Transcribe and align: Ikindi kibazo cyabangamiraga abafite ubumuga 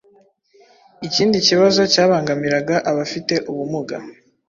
Ikindi 1.07 1.37
kibazo 1.47 1.81
cyabangamiraga 1.93 2.75
abafite 2.89 3.33
ubumuga 3.51 3.95